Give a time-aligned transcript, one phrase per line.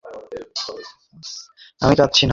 [1.81, 2.29] আমি কাদছি না।